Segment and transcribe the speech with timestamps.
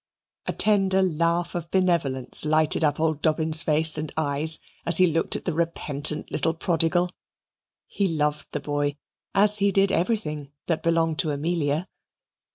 [0.47, 5.35] A tender laugh of benevolence lighted up old Dobbin's face and eyes as he looked
[5.35, 7.11] at the repentant little prodigal.
[7.85, 8.95] He loved the boy,
[9.35, 11.87] as he did everything that belonged to Amelia.